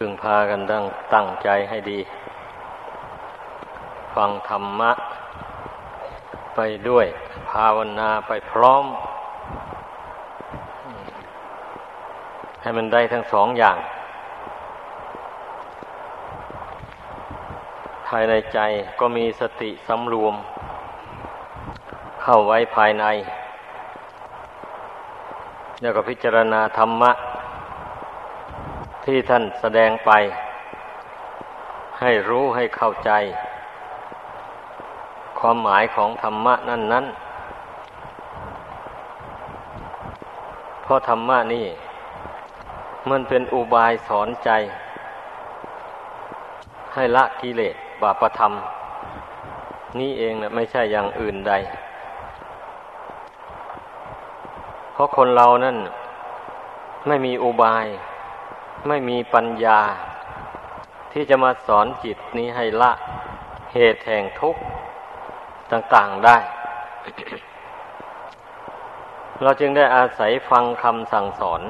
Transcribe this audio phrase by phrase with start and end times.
[0.00, 0.84] พึงพากันตั้ง
[1.14, 1.98] ตั้งใจให้ดี
[4.14, 4.92] ฟังธรรมะ
[6.54, 7.06] ไปด้วย
[7.50, 8.84] ภาวนาไปพร้อม
[12.62, 13.76] ให้มันได้ทั้งสองอย่าง
[18.06, 18.58] ภายในใจ
[19.00, 20.34] ก็มีสติสำรวม
[22.22, 23.04] เข้าไว้ภายใน
[25.80, 27.12] แล้วก็พิจารณาธรรมะ
[29.10, 30.10] ที่ท่านแสดงไป
[32.00, 33.10] ให้รู้ให้เข้าใจ
[35.38, 37.06] ความหมายของธรรมะนั่นนั้น
[40.82, 41.66] เพราะธรรมะนี่
[43.10, 44.50] มันเป็นอุบายสอนใจ
[46.94, 48.52] ให้ละกิเลสบาปธรรม
[49.98, 51.52] นี่เองนะไม่ใช่อย่างอื่นใด
[54.92, 55.76] เพราะคนเรานั่น
[57.06, 57.86] ไม่มีอุบาย
[58.88, 59.80] ไม่มีปัญญา
[61.12, 62.92] ที่จะมาสอนจิตนี้ให้ละ
[63.72, 64.60] เหตุแห่งทุกข์
[65.72, 66.36] ต่างๆได้
[69.42, 71.62] เราจึงได้อาศัยฟังคำสั่งสอน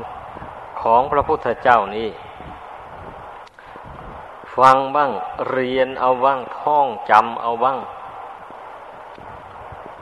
[0.80, 2.08] ของพระพุทธเจ้านี้
[4.56, 5.10] ฟังบ้าง
[5.50, 7.78] เรียนเอาบ้างท่องจำเอาบ้าง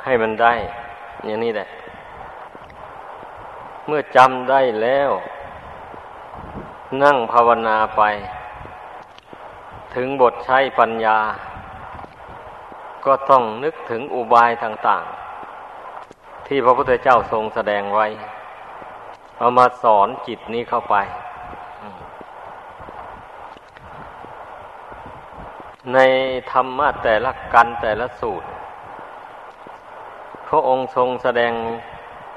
[0.05, 0.55] ให้มันได้
[1.25, 1.69] อย่างนี้แหละ
[3.87, 5.11] เมื่อจำได้แล้ว
[7.03, 8.03] นั่งภาวนาไป
[9.95, 11.19] ถึงบทใช้ปัญญา
[13.05, 18.07] ก็ต้องนึกถึงอุบายต่างๆ ที่พระพุทธเจ้าทรงแสดงไว้
[19.39, 20.97] เอามาสอนจิตนี้เข้าไป
[25.93, 25.99] ใน
[26.53, 28.47] ธรรมะแต่ละกันแต่ละสูตร
[30.49, 31.53] พระองค์ทรงแสดง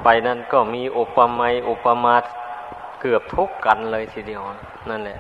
[0.04, 2.16] ไปนั้นก็มีอุปมาอุปมา
[3.02, 4.42] เกือบทุกกันเลยทีเดียว
[4.90, 5.20] นั่นแหละ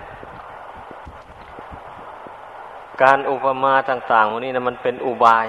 [3.01, 5.47] การอุปมาต่างๆวันนี้นะมันเป็นอุบาย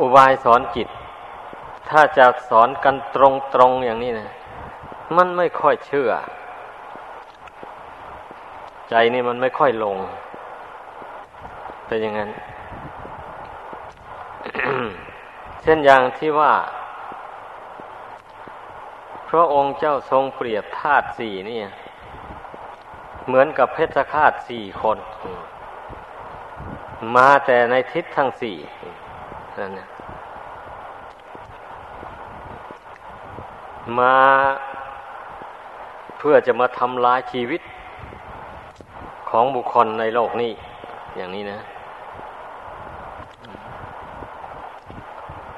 [0.00, 0.88] อุบายสอนจิต
[1.88, 3.18] ถ้าจะสอนกันต
[3.60, 4.28] รงๆอย่างนี้นะ
[5.16, 6.10] มันไม่ค่อยเชื่อ
[8.88, 9.96] ใจนี่มันไม่ค่อยลง
[11.86, 12.30] เป็นอย่างนั้น
[15.62, 16.52] เช่นอย่างที่ว่า
[19.28, 21.60] พระองค์เจ้าทรงเปรียบธาตุสี่นี่
[23.26, 24.98] เหมือนกับเพชฌฆาตสี่คน
[27.16, 28.56] มาแต่ในทิศทั้งสี่
[29.58, 29.88] นั่นนะ
[33.98, 34.16] มา
[36.18, 37.62] เพื่อจะมาทำลายชีวิต
[39.30, 40.52] ของบุคคลในโลกนี้
[41.16, 41.58] อย่างนี้นะ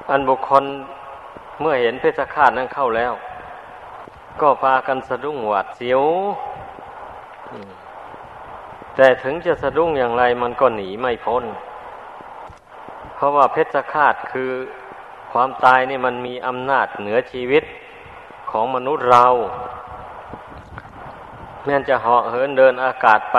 [0.09, 0.63] อันบุคคล
[1.61, 3.13] เมื่อเห็นเพชฌฆาตนั้นเข้าแล้ว
[4.41, 6.03] ก็พากันสะดุ้งหวาดเสียว
[8.95, 11.43] แต่ถึงจะสะดุ้งอย่างไรมันก็หนีไม่พ้น
[13.15, 14.51] เพราะว่าเพชฌฆาตคือ
[15.31, 17.63] ความตายนี่มันมีอำนาจเหนือชีวิต
[18.51, 19.27] ของมนุษย์เรา
[21.65, 23.37] แม้จะเหาะเหินเดินอากาศไป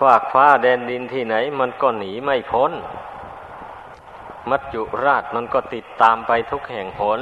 [0.00, 2.72] ฝากฟ้าแดนดินที่ไหน มันก็หนีไม่พ้น
[4.50, 7.20] มัจจุราชมันก็ติดตามไปทุกแห่งหน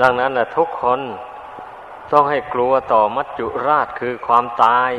[0.00, 1.00] ดังนั้นนะทุกคน
[2.12, 4.92] ต้องให้กลัวต่อมัจจุราชคือความตาย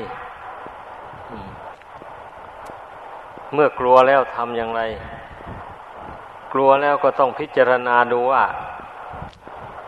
[3.53, 4.81] เมื่อกลัวแล้วทำอย่างไร
[6.53, 8.44] กลัวแล้วก็ต้องพิจารณาดูว่า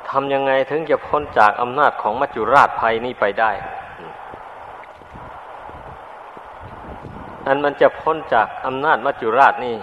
[0.09, 3.51] ทำยังไงถึงจะพ้นจากอำนาจของมัจจุราชภัยนี้ไปได้
[7.45, 9.75] อันมันจะพ้นจากอำนาจมัจจุราชนี่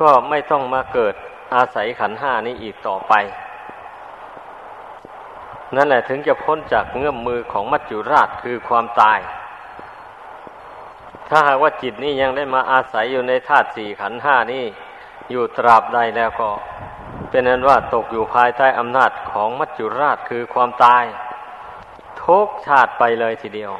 [0.00, 1.14] ก็ไม่ต้องมาเกิด
[1.54, 3.14] อาศัยขันห้านี้อีกต่อไป
[5.74, 9.18] นั่นแหละถึงจะพ้นจากเงื้อมมือของมัจจุราชคือความตาย
[11.28, 14.64] ถ้าหากว่าจิตนี้ยังได้มาอาศัยอยู่ในธาตุสี่ขันห้านี้
[15.30, 16.48] อยู่ตราบใดแล้วก็
[17.30, 21.04] เป็นนั้นว่าตกอยู่ภายใต้อำนาจของมัจจุราชคือความตาย
[22.24, 23.72] ทุกชาติไปเลยทีเดียว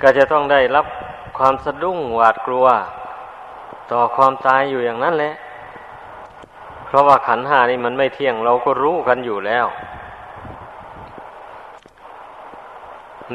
[0.00, 0.86] ก็จะต้องได้รับ
[1.38, 2.66] ความสะดุ้งหวาดกลัว
[3.92, 5.34] ต่อความตายอยู่อย่างนั้นแหละ
[6.94, 9.66] ราะว่าขันห้านี่มันไม่เที่ยงเราก็รู้กันอยู่แล้ว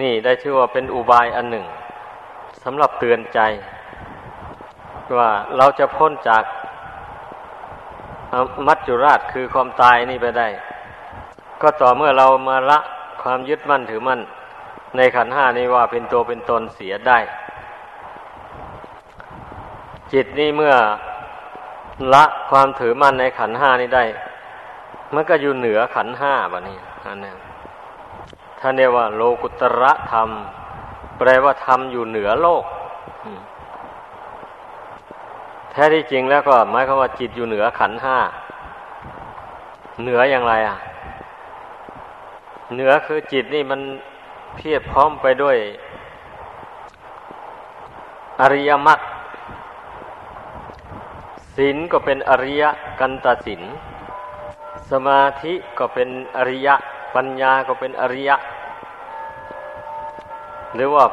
[0.02, 1.66] นี่ได้ชื่อว่าเป็นอุบายอันหนึ่ง
[2.64, 3.40] สำหรับเตือนใจ
[5.18, 6.44] ว่าเราจะพ้นจาก
[8.68, 10.48] มัจจุราชคือความตายนี่ไปได้
[11.62, 12.80] ก็ต่อเมื่อเรามาละ
[13.22, 14.22] ความยึดมั่นถือมั่น
[14.96, 17.20] ในขันห้านี้ว่าเป็นตัวเป็นตนเสียได้
[20.14, 20.76] จิตนี่เมื่อ
[22.14, 24.04] ละความถือมั่นในขันห้านี้ได้
[25.14, 27.32] มันก็อยู่เหนือขันห้าบะนี้อันนี้
[28.60, 30.30] ท่านเรียกว่า โลกุตระธรรม
[31.18, 32.64] แปลว่าธรรมอยู่เหนือโลก
[35.72, 38.18] แท้ที่จริงแล้วก็หมายความว่าจิตอยู่เหนือขันห้า
[40.02, 40.78] เหนืออย่างไรอะ
[42.74, 43.82] เหนือคือจิตนี่มัน
[44.56, 45.58] เพียบพร้อมไปด้วย
[48.42, 49.00] อริยมรรค
[51.62, 52.64] ศีลก็เป็นอริย
[53.00, 53.62] กันตศีล
[54.92, 56.76] สมาธิก็เป็นอริยะ
[57.16, 58.36] ปัญญาก็เป็นอริยะ
[60.76, 61.06] หรือว่า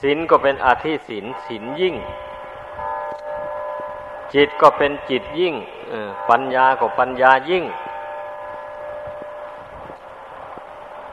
[0.00, 1.94] ศีลก็เป็นอาธิศีลศีลยิ่ง
[4.34, 5.54] จิตก็เป็นจิตยิ่ง
[6.28, 7.64] ปัญญาก็ปัญญายิ่ง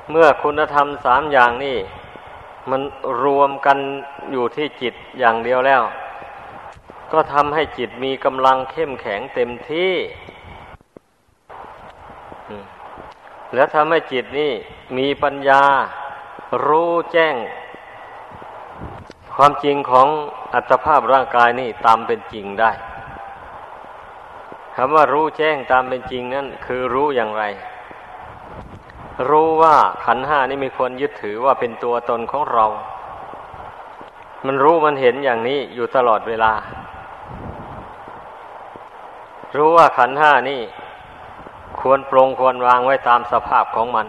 [0.10, 1.78] เมื่อคุณธรรมสามอย่างนี้
[2.70, 2.82] มัน
[3.24, 3.78] รวมกัน
[4.32, 5.84] อยู่ที่จิตอย่างเดียวแล้ว
[7.16, 9.94] ก็ทำให้จิตมีกำลังเข้มแข็งเต็มที่
[13.54, 14.52] แล้วทำให้จิตนี่
[14.98, 15.64] มีปัญญา
[16.66, 17.36] รู้แจ้ง
[19.36, 20.08] ความจริงของ
[20.54, 22.72] อัตภาพร่างกายนี่ตามเป็นจริงได้
[24.76, 27.44] คำว่ารู้แจ้งตามเป็นจริงนั่นคือรู้อย่างไร
[29.30, 29.76] รู้ว่า
[30.06, 32.66] ขันห้านี่มีคนยึดถือว่าเป็นตัวตนของเรา
[34.46, 36.54] มันรู้มันเห็นอย่างนี้อยู่ตลอดเวลา
[39.57, 40.62] รู้ว่าขันห้านี่
[41.80, 44.07] ควรปรงควรวางไว้ตามสภาพของมัน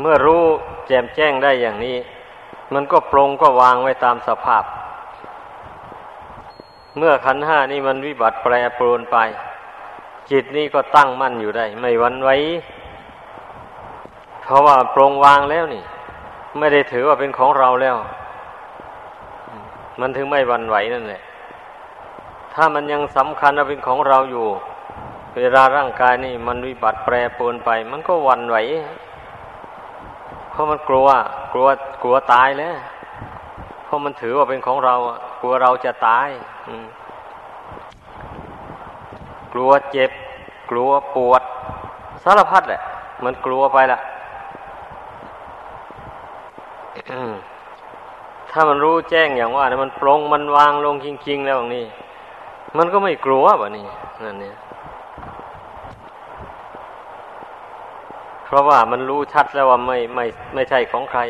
[0.00, 0.42] เมื่อรู้
[0.86, 1.96] แจ่มแจ้งได้อย่างนี้
[2.74, 4.64] มันก็ปรงก็วางไว้ตามสภาพ
[6.96, 9.16] เมื่อขันห้านี่มันวิบัติแปรปรวนไป
[10.30, 12.36] จิตนี่ก็ตั้งมั่นอยู่ได้ ไม่วันไว้
[14.42, 15.82] เพราะว่าปรงวางแล้วนี่
[16.58, 17.96] ไม่ได้ถือว่าเป็นของเราแล้ว
[20.00, 21.22] มันถึงไม่วันไหวนั่นแหละ
[22.60, 24.46] ถ้ามันยังสำคัญเป็นของเราอยู่
[25.38, 28.56] เวลาร่างกายนี่มันวิบัติแปรปรวนไป มันก็วันไหว
[30.50, 31.08] เพราะมันกลัว
[31.52, 31.68] กลัว
[32.02, 32.76] กลัวตายแล้ว
[33.84, 34.94] เพราะมันถือว่าเป็นของเรา
[35.40, 36.28] กลัวเราจะตาย
[39.52, 40.10] กลัวเจ็บ
[40.70, 41.42] กลัวปวด
[42.24, 42.80] สารพัดแหละ
[43.24, 43.98] มันกลัวไปละ
[48.50, 51.86] ถ้ามันรู้แจ้งอย่างว่าเนี่ยมันปรงมันวางลงจริง ๆ แล้วอย่างนี้
[52.76, 53.86] มันก็ไม่กลัววะนี่
[54.24, 54.56] นั่นเนี่ย
[58.44, 60.24] เพราะว่ามันรู้ชัดแล้วว่าไม่ไม่
[60.54, 61.20] ไม่ใช่ของใคร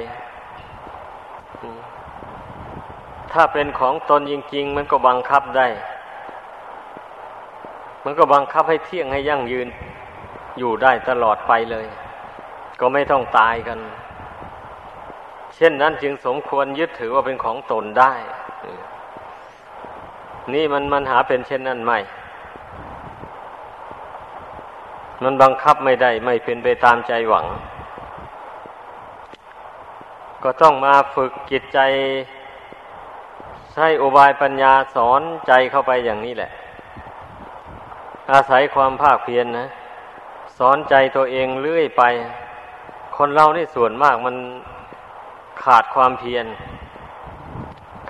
[3.32, 5.66] ถ้าเป็นของตนจริง ๆ มันก็บังคับได้
[8.04, 9.68] มันก็บังคับให้เที่ยงให้ยั่งยืน
[10.58, 11.86] อยู่ได้ตลอดไปเลย
[12.80, 13.78] ก็ไม่ต้องตายกัน
[15.56, 18.12] เช่นนั้นจึงสมควรยึดถือว่าเป็นของตนได้
[20.54, 21.98] นี่มันมันหาเป็นเช่นนั้นไม่
[25.22, 27.46] มันบังคับไม่ได้ไม่เป็นไปตามใจหวัง
[30.42, 31.78] ก็ต้องมาฝึกจิตใจ
[33.72, 36.50] ใช้อุบายปัญญาสอนใจเข้าไปอย่างนี้แหละ
[38.32, 39.66] อาศัยความภาคเพียรนนะ
[40.58, 42.02] สอนใจตัวเองเรื่อยไป
[43.16, 44.36] คนเรานี่ส่วนมากมัน
[45.62, 46.46] ขาดความเพียร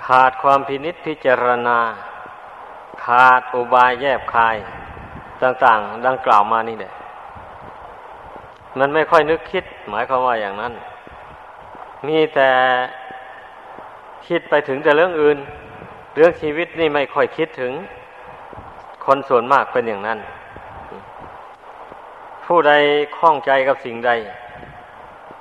[0.07, 1.79] ขาดความพินิษพิจารณา
[3.09, 4.57] ขาดอุบายแยบคาย
[5.43, 6.93] ต่างๆ ดังกล่าวมานี่แหละ
[8.79, 10.73] มันไม่ค่อยนึกคิด หมายความว่าอย่างนั้น
[12.07, 12.49] มีแต่
[14.27, 15.37] คิดไปถึงแต่เรื่องอื่น
[16.15, 17.71] เรื่องชีวิตนี่ไม่ค่อยคิดถึง
[19.05, 20.19] คนส่วนมากเป็นอย่างนั้น
[22.45, 22.71] ผู้ใด
[23.17, 24.11] คล่องใจกับสิ่งใด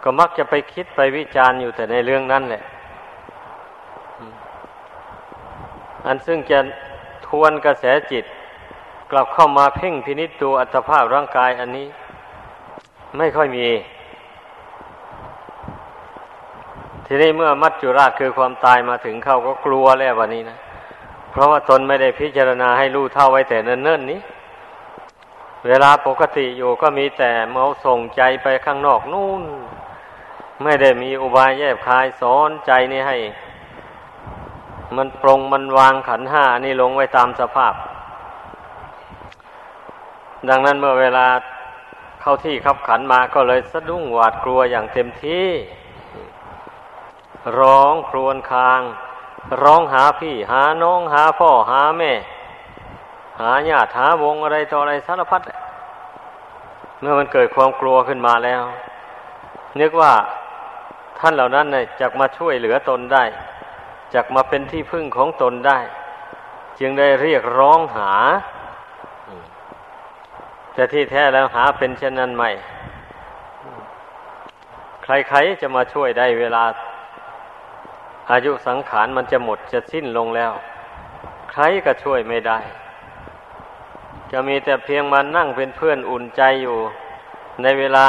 [0.02, 2.62] ก็มักจะไปคิดไปวิจารณ์อยู่แต่ในเรื่องนั้นแหละ
[6.06, 6.58] อันซึ่งจะ
[7.28, 8.24] ทวนกระแสจิต
[9.10, 11.86] กลับเข้ามาเพ่งพินิจดูอัตภาพร่างกายอันนี้
[13.16, 13.68] ไม่ค่อยมี
[17.06, 20.58] ทีนี้เมื่อมัจจุราชคือความตายมาถึงเขาก็กลัวแล้ววันนี้นะ
[21.30, 24.20] เพราะว่าตนไม่ได้พิจารณาให้รู้เท่าไว้แต่เนิ่นๆนี้
[25.66, 29.42] เวลาปกติอยู่ก็มีแต่เมาส่งใจไปข้างนอกนู่น
[30.62, 33.16] ไม่ได้มีอุบายแยบคายสอนใจนี่ให้
[34.96, 37.74] มันปรงมันวางขันห้านี่ลงไว้ตามสภาพ
[40.48, 41.26] ดังนั้นเมื่อเวลา
[42.20, 45.48] เข้าที่ขับขันมาก็เลยสะดุ้งหวาดกลัวอย่างเต็มที่
[47.58, 48.80] ร้องครวญคาง
[49.62, 52.12] ร้องหาพี่หาน้องหาพ่อหาแม่
[53.40, 55.42] หาญาติหาวงอะไรต่ออะไรสารพัด
[57.00, 58.62] เมื่อมันเกิดความกลัวขึ้นมาแล้ว
[59.80, 60.12] นึกว่า
[61.18, 63.24] ท่านเหล่านั้นเนี่ยจะมาช่วยเหลือตนได้
[64.14, 65.78] จักมาเป็นที่พึ่งของตนได้
[66.78, 68.12] จึงได้เรียกร้องหา
[70.74, 72.50] แต่ที่แท้แล้วหาเป็นเช่นนั้นไม่
[75.02, 76.64] ใครๆจะมาช่วยได้เวลา
[78.30, 80.52] อายุสังขารมันจะหมดจะสิ้นลงแล้ว
[81.50, 82.58] ใครก็ช่วยไม่ได้
[84.30, 86.78] จะมีแต่เพียงมานั่งเป็นเพื่อนอุ่นใจอยู่
[87.62, 88.06] ในเวลา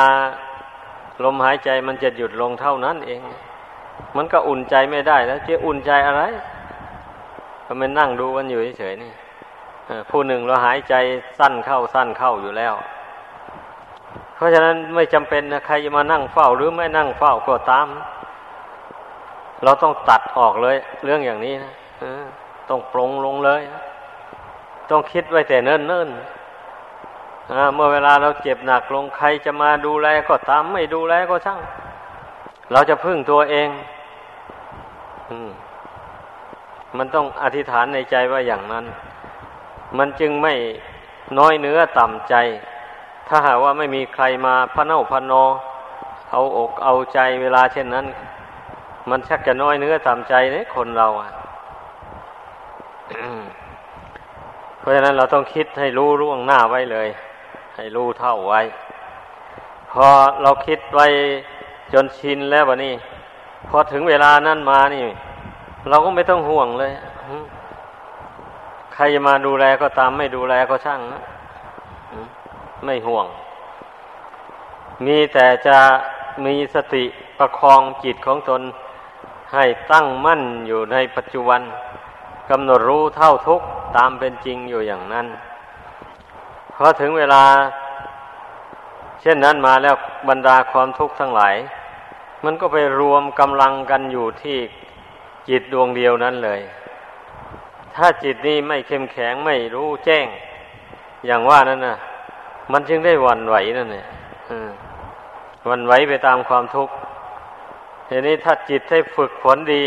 [1.23, 3.21] ลมหายใจมันจะหยุดลงเท่านั้นเอง
[4.17, 6.21] มันก็อุ่นใจไม่ได้แล้วจะอุ่นใจอะไร
[7.65, 9.11] ก็มันนั่งดูกันอยู่เฉยๆนี่
[10.09, 10.95] ผู้หนึ่งเราหายใจ
[11.39, 12.73] สั้นเข้าสั้นเข้าอยู่แล้ว
[14.35, 17.87] เพราะฉะนั้นไม่จำเป็นนะใครจะมานั่งเฝ้าหรือไม่นั่งเฝ้าก็ตาม
[19.63, 21.73] เราต้องตัดออกเลย เรื่องอย่างนี้นะ
[22.69, 23.61] ต้องปรงลงเลย
[24.89, 31.59] ต้องคิดไว้แต่เนิ่นเเมื่อเวลาเราเจ็บหนักลงใครจะมาดูแลก็ตาม ไม่ดูแลก็ช่าง
[32.71, 33.69] เราจะพึ่งตัวเอง
[35.29, 35.49] อม
[36.97, 38.85] มันต้องอธิษฐานในใจว่าอย่างนั้น
[39.97, 40.53] มันจึงไม่
[41.39, 42.35] น้อยเนื้อต่ำใจ
[43.27, 45.43] ถ้าหากว่าไม่มีใครมาพระเน่าพระนอ
[46.31, 48.05] เอาอกเอาใจเวลาเช่นนั้น
[49.09, 51.31] มันชักจะน้อยเนื้อต่ำใจเนี่ยคนเราอะ
[54.79, 57.07] เพราะฉะนั้นเราต้องคิดให้รู้ร่วงหน้าไว้เลย
[57.75, 58.61] ให้รู้เท่าไว้
[59.91, 60.07] พอ
[60.41, 61.07] เราคิดไว้
[61.93, 62.93] จนชินแล้ววะนี่
[63.69, 65.05] พอถึงเวลานั้นมานี่
[65.89, 66.91] เราก็ไม่ต้องห่วงเลย
[68.93, 71.21] ใครมาดูแลก็ตามไม่ดูแลก็ช่างนะ
[72.85, 73.25] ไม่ห่วง
[75.05, 75.77] มีแต่จะ
[76.45, 77.03] มีสติ
[77.37, 78.61] ประคองจิตของตน
[79.53, 81.61] ให้ตั้งมั่นอยู่ในปัจจุบัน
[82.49, 83.61] กำหนดรู้เท่าทุก
[83.97, 85.27] ตามเป็นจริงอยู่อย่างนั้น
[86.75, 87.43] พอถึงเวลา
[89.21, 89.95] เช่นนั้นมาแล้ว
[90.29, 91.55] บรรดาความทุกข์ทั้งหลาย
[92.43, 94.57] มันก็ไปรวมกำลังกันอยู่ที่
[95.49, 96.61] จิตดวงเดียวนั้นเลย
[97.95, 100.27] ถ้าจิตนี้ไม่เข้มแข็งไม่รู้แจ้ง
[101.25, 101.97] อย่างว่านั่นนะ
[102.71, 104.05] มันจึงได้วันไหวนั่นเนี่ย
[105.69, 106.93] วันไหวไปตามความทุกข์
[108.07, 109.85] ทีนี้ถ้าจิตให้ฝึกฝนดี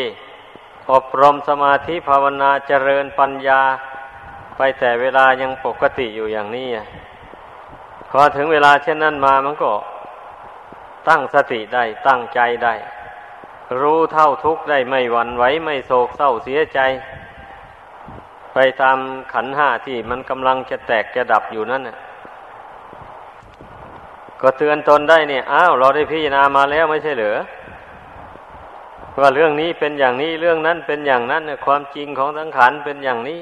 [0.93, 3.61] อบรมสมาธิภาวนาเจริญปัญญา
[4.57, 6.69] ไปแต่เวลายังปกติอยู่อย่างนี้
[8.11, 9.71] พอถึงเวลาเช่นนั้นมามันก็
[11.09, 12.75] ตั้งสติได้ตั้งใจได้
[13.81, 16.81] รู้เท่าทุกข์ได้ไม่หวั่นไหวไม่โศกเศร้าเสียใจ
[18.55, 18.99] ไปตาม
[19.33, 21.97] ขันห้าที่มันกำลังจะแตกจะดับอยู่นั่นน่ะ
[24.41, 27.39] ก็เตือนตนได้เนี่ยอ้าวเราได้พิจารณามาแล้วไม่ใช่เหรอ
[29.21, 33.41] ว่าเรื่องนี้เป็นอย่างนี้เรื่องนั้นเป็นอย่างนั้นความจริงของสังขารเป็นอย่างนี้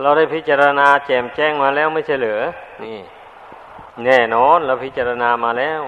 [0.00, 2.42] เราได้พิจารณาแจ่มแจ้งมาแล้วไม่ใช่เหรอ
[2.84, 2.98] นี่
[4.04, 5.82] แน่นอนเราพิจารณามาแล้ว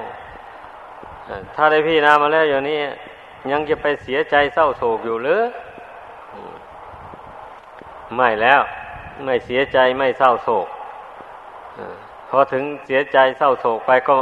[1.55, 2.79] ถ้าได้พี่นามาแล้วอย่างนี้
[3.51, 5.43] ยังจะไปเสียใจเศร้าโศกอยู่หรือ
[8.17, 8.61] ไม่แล้ว
[9.25, 10.67] ไม่เสียใจไม่เศร้าโศก
[12.31, 14.15] พอถึงเสียใจเศร้าโศกไปก็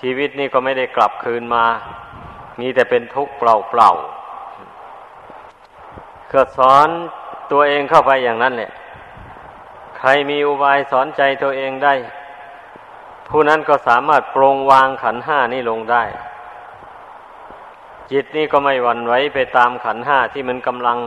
[0.00, 1.64] ชีวิตนี้ก็ไม่ได้กลับคืนมา
[2.60, 3.90] มีแต่เป็นทุกข์เปล่าเปล่า
[6.32, 6.88] ก็สอน
[7.52, 8.70] ตัวเองเข้าไปอย่างนั้นแหละ
[9.98, 11.94] ใครมีอุบายสอนใจตัวเองได้
[13.34, 16.04] ผู้นั้นก็สามารถปรงวางขันห้านี้ลงได้
[18.10, 20.98] จิตนี่ก็ไม่หวั่นไหวไปตามขันห้าที่มันกำลัง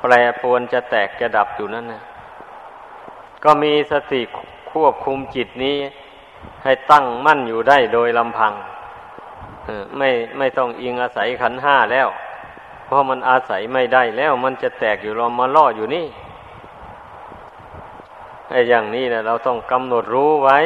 [0.00, 2.02] แปรปรวนจะแตกจะดับอยู่นั่นนะ
[3.44, 4.22] ก็มีสติ
[4.72, 5.76] ควบคุมจิตนี้
[6.64, 8.52] ให้ตั้งมั่นอยู่ได้โดยลำพัง
[9.98, 12.08] ไม่ไม่ต้องอิงอาศัยขันห้าแล้ว
[12.86, 16.06] เพราะมันอาศัยไม่ได้แล้ว มันจะแตกอยู่รามาล่ออยู่นี่
[18.50, 20.58] ไอ้อย่างนี้นะเราต้องกำหนดรู้ไว้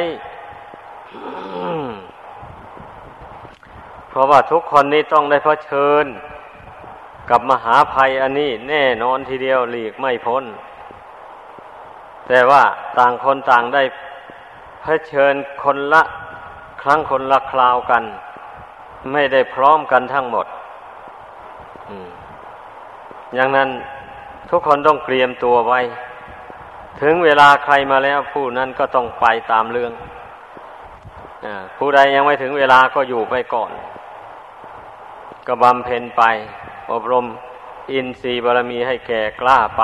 [4.08, 6.05] เพ ราะว่าทุกคนนี้ต้องได้เผชิญ
[7.29, 10.43] กับมหาภัยอันนี้แน่นอนทีเดียวหลีกไม่พ้น
[12.27, 12.63] แต่ว่า
[12.97, 13.83] ต่างคนต่างได้
[14.81, 15.33] เผชิญ
[15.63, 16.03] คนละ
[16.81, 18.03] ครั้งคนละคราวกัน
[19.11, 20.45] ไม่ได้พร้อมกันทั้งหมด
[23.35, 23.69] อย่างนั้น
[24.49, 25.79] ทุกคนต้องเตรียมตัวไว้
[27.01, 29.91] ถึงเวลาใครมาแล้วผู้นั้นก็ต้องไปตามเรื่อง
[31.77, 33.71] ผู้ใดยังไม่ถึงเวลาก็อยู่ไปก่อน
[35.51, 36.23] ก็บำเพ็ญไป
[36.91, 37.25] อบรม
[37.91, 39.83] อินทรีย์บารมีให้แก่กล้าไป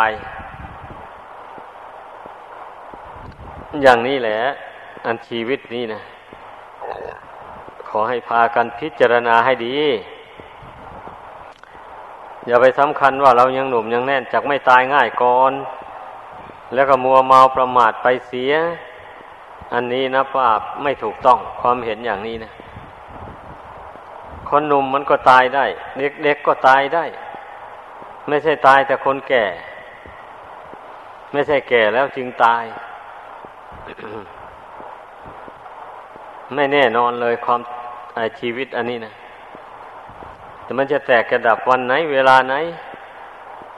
[3.81, 4.39] อย่างนี้แหละ
[5.05, 6.01] อันชีวิตนี้นะ
[7.89, 9.77] ขอให้พากันพิจารณาให้ดี
[12.47, 15.51] อย่าไปสำคัญว่าเรายังหนุ่มยังแน่นจากไม่ตายง่ายก่อน
[16.73, 18.53] แล้วก็มัวเมาประมาทไปเสีย
[19.73, 20.47] อันนี้นะป้า
[20.83, 22.53] ไม่ถูกต้องความเห็นอย่างนี้นะ
[24.57, 25.65] คนหนุ่มมันก็ตายได้
[26.23, 27.05] เด็กๆก็ตายได้
[28.27, 29.45] ไม่ใช่ตายแต่คนแก่
[31.31, 32.63] ไม่ใช่แก่แล้วจึงตาย
[36.55, 37.61] ไม่แน่นอนเลยความ
[38.39, 39.13] ชีวิตอันนี้นะ
[40.63, 42.55] แต่มันจะแตกกระดับวันไหน เวลาไหน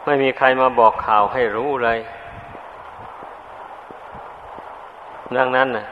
[0.05, 1.99] ไม่มีใครมาบอกข่าวให้รู้เลย
[5.37, 5.85] ดังนั้นนะ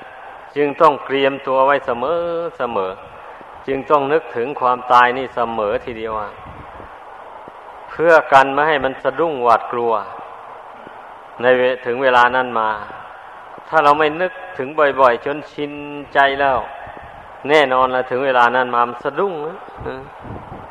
[0.55, 2.19] จึงต้องเตรียมตัวไว้เสมอ
[2.59, 2.93] เสมอ
[3.67, 6.13] จึงต้องนึกถึงความตายนี่เสมอทีเดียว
[7.89, 9.93] เพื่อกันไม่ให้มันสะดุ้งหวาดกลัว
[11.41, 11.45] ใน
[11.85, 12.69] ถึงเวลานั้นมา
[13.69, 14.67] ถ้าเราไม่นึกถึง
[14.99, 15.71] บ่อยๆจนชิน
[16.13, 16.57] ใจแล้ว
[17.49, 19.33] แน่นอนละถึงเวลานั้นมามันสะดุ้ง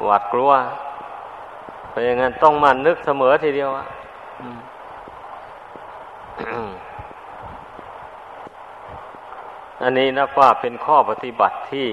[0.04, 0.52] หวาดกลัว
[1.88, 3.86] เพราะอย่างนั้นต้องมันนึกเสมอทีเดียวอะ
[9.82, 11.88] อันนี้นับว่าเป็นข้อปฏิบัติที่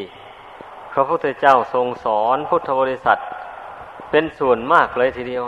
[0.94, 3.18] พระพุทธเจ้าทรงสอนพุทธบริษัท
[4.12, 5.44] เป็นส่วนมากเลยทีเดียว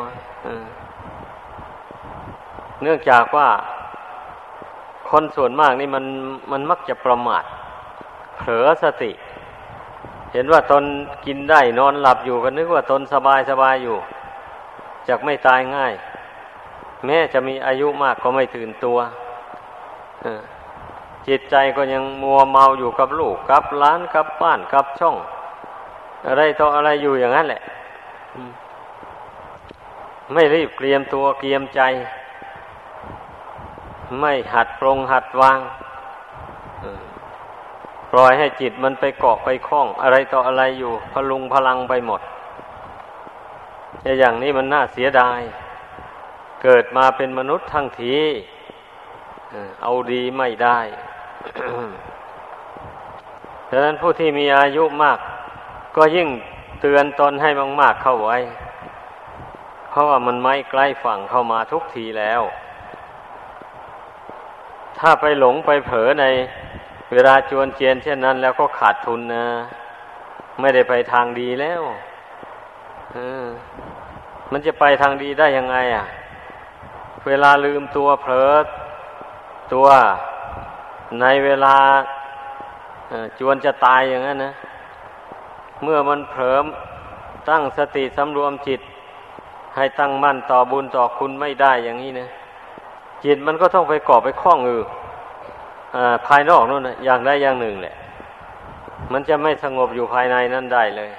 [2.82, 3.50] เนื่องจากว่า
[5.10, 6.06] คนส่วนมากนี่มัน
[6.52, 7.44] มันมักจะประมาท
[8.38, 9.12] เผลอสติ
[10.34, 10.84] เห็นว่าตน
[11.26, 13.98] กินได้นอนหลับอยู่ก็นึกว่าตนสบายสบายอยู่
[15.08, 15.94] จะไม่ตายง่าย
[17.06, 18.98] แม้จะมีอายุมากก็ไม่ตื่นตัว
[21.28, 25.16] จิตใจก็ยังมัวเมาอยู่กับลูกกับล้านกับบ้านกับช่อง
[26.28, 27.62] อะไรต่ออะไรอยู่อย่างนั้นแหละ
[30.34, 31.82] ไม่รีบเตรียมตัวเตรียมใจ
[34.20, 35.60] ไม่หัดปรงหัดวาง
[38.12, 42.22] ปล่อยให้จิตมันไปเกาะไปคล้อง อะไรต่ออะไรอยู่ พลุงพลังไปหมด
[44.20, 45.40] อย่างนี้มันน่าเสียดาย
[46.64, 48.18] เกิดมาเป็นมนุษย์ทั้งที
[49.82, 50.80] เอาดีไม่ได้
[53.70, 55.20] ดังนั้นผู้ที่มีอายุมาก
[55.96, 56.28] ก็ยิ่ง
[56.82, 57.50] เตือนตนให้
[57.82, 58.38] มากๆเข้าไว้
[59.90, 62.42] เพราะว่ามันไม่ใกล้ฝั่งเข้ามาทุกทีแล้ว
[65.00, 66.26] ถ้าไปหลงไปเผลอใน
[67.12, 69.48] เวลาจวนเจียนเช่นนั้น แล้วก็ขาดทุนนะ
[70.60, 71.82] ไม่ได้ไปทางดีแล้ว
[74.52, 76.06] มันจะไปทางดีได้ยังไง อะ
[77.28, 78.52] เวลาลืมตัวเผลอ
[79.74, 79.88] ตัว
[81.22, 81.76] ในเวลา
[83.40, 84.54] จวนจะตายอย่างนั้นนะ
[85.84, 86.58] เมื่อมันเผลอ
[87.50, 88.82] ตั้งสติสำรวมจิต
[89.76, 92.28] ให้ตั้งมั่นต่อบุญต่อคุณไม่ได้อย่างนี้นะ
[93.24, 94.84] จิตมันก็ต้องไปก่อไปคล้องอือ
[96.28, 97.96] ภายนอกนู่นนะอย่างใดอย่างหนึ่งแหละ
[99.12, 101.12] มันจะไม่สงบอยู่ภายในนั่นได้เลย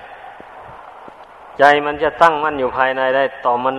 [1.59, 3.77] ใจมันจะตั้งมั่นอยู่ภายในได้ ต่อมัน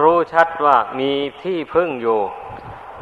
[0.00, 1.10] รู้ชัดว่ามี
[1.42, 2.18] ที่พึ่งอยู่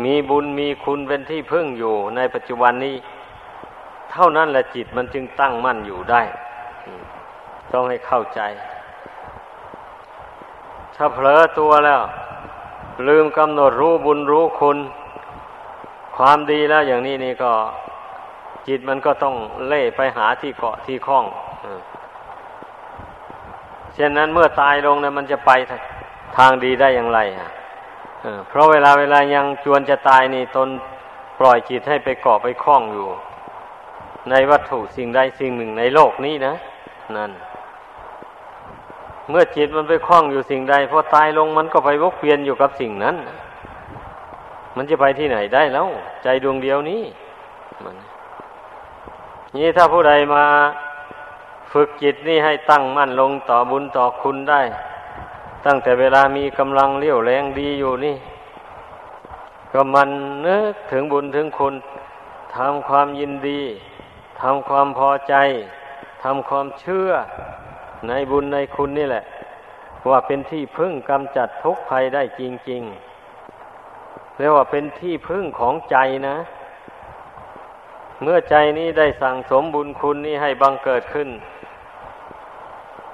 [0.04, 2.96] มีบุญมีคุณเป็นที่พึ่งอยู่ในปัจจุบันนี้
[4.12, 6.22] เท่านั้นแหละจิตมันจึงตั้งมั่นอยู่ได้
[7.72, 8.40] ต้องให้เข้าใจ
[10.96, 12.00] ถ้าเผลอตัวแล้ว
[13.08, 14.78] ลืมกำหนดรู้บุญรู้คุณ
[16.16, 17.52] ความดีแล้วอย่างนี้นี่ก็
[18.68, 19.34] จิตมันก็ต้อง
[19.68, 21.24] เล่ไปหาที่เกาะที่คล้อง
[23.94, 25.50] เช่นนั้นเมื่อตายลงนะมันจะไป
[26.36, 27.48] ทางดีได้อย่างไรอะ
[28.48, 30.68] เพราะเวลาเวลายังจวนจะตายนี่ตน
[31.38, 33.08] ปล่อยจิตให้ไปเกาะไปคล้องอยู่
[34.30, 36.54] ในวัตถุสิ่งใดสิ่งหนึ่งในโลกนี้นะ
[37.16, 37.30] นั่น
[39.30, 43.16] เมื่อจิตมันไปคล้องอยู่สิ่งใดพอตายลงมันก็ไปวกเวียนอยู่กับสิ่งนั้น
[44.76, 45.86] มันจะไปที่ไหนได้แล้ว
[46.22, 47.02] ใจดวงเดียวนี้
[47.84, 47.96] มัน
[49.54, 50.44] นี่ถ้าผู้ใดมา
[51.72, 54.60] ฝึกจิตนี่ให้ตั้งมั่นลงต่อบุญต่อคุณได้
[55.66, 58.16] ตั้งแต่เวลามีกำลังเลี้ยวแรงดีอยู่นี่
[59.72, 60.10] ก็มัน
[60.46, 61.74] นึกถึงบุญถึงคุณ
[62.56, 63.60] ทำความยินดี
[64.40, 65.34] ทำความพอใจ
[66.22, 67.10] ทำความเชื่อ
[68.08, 69.24] ในบุญในคุณนี่แหละ
[70.10, 72.82] ว่าเป็นที่พึ่งกำจัดทุกภัยได้จริง
[73.60, 75.96] ๆ เรียกว่าเป็นที่พึ่งของใจ
[76.28, 76.36] นะ
[78.22, 81.28] เมื่อใจนี้ได้สั่งสมบุญคุณนี้ให้บังเกิดขึ้น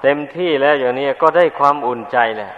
[0.01, 2.51] เต็มที่แล้วอย่างนี้ก็ได้ความอุ่นใจแหละ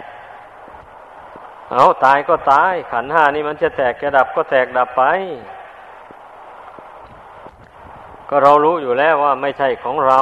[1.72, 5.02] เอาตายก็ตาย ขันห้านี่มันจะแตกกระดับก็แตกดับไป
[8.28, 10.20] ก็เรารู้อยู่แล้วว่าไม่ใช่ของเรา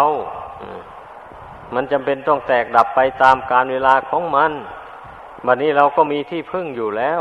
[1.74, 4.52] มันจำเป็นต้องแตกดับไปตามการเวลาของมัน
[5.46, 7.20] บัดนนี้เราก็มีที่พึ่งอยู่แล้ว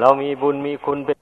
[0.00, 1.17] เรามีบุญมีคุณเป็น